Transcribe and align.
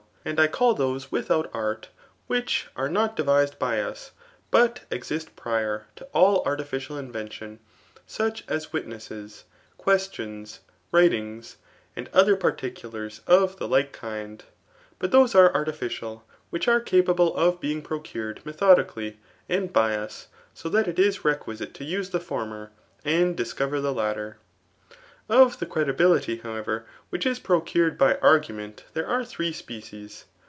And 0.23 0.39
I 0.39 0.45
call 0.45 0.75
those 0.75 1.11
without 1.11 1.49
art, 1.51 1.89
which 2.27 2.67
are 2.75 2.87
not 2.87 3.17
devi^ed 3.17 3.57
by 3.57 3.81
us, 3.81 4.11
but 4.51 4.81
exist 4.91 5.35
prior 5.35 5.87
[to 5.95 6.05
all 6.13 6.43
artificial 6.45 6.95
inventi(m,3 6.97 7.57
such 8.05 8.43
as 8.47 8.71
witnesses, 8.71 9.45
questions, 9.79 10.59
writings, 10.91 11.57
and 11.95 12.07
other 12.13 12.37
particu* 12.37 12.93
lars 12.93 13.21
of 13.25 13.57
the 13.57 13.67
like 13.67 13.93
kind; 13.93 14.43
but 14.99 15.09
those 15.09 15.33
are 15.33 15.51
artificial 15.55 16.23
which 16.51 16.67
are 16.67 16.79
capable 16.79 17.35
of 17.35 17.59
being 17.59 17.81
procured 17.81 18.45
methodically, 18.45 19.19
and 19.49 19.73
by 19.73 19.95
us; 19.95 20.27
so 20.53 20.69
that 20.69 20.87
it 20.87 20.99
is 20.99 21.25
requisite 21.25 21.73
to 21.73 21.83
use 21.83 22.11
the 22.11 22.19
former, 22.19 22.69
and 23.03 23.35
discover 23.35 23.81
die 23.81 23.89
latter. 23.89 24.37
Of 25.29 25.59
the 25.59 25.65
credibility, 25.65 26.37
however, 26.37 26.85
\tfhich 27.13 27.25
is 27.25 27.39
procured 27.39 27.97
by 27.97 28.15
argument 28.17 28.83
there 28.93 29.07
are 29.07 29.23
three 29.23 29.53
species. 29.53 30.25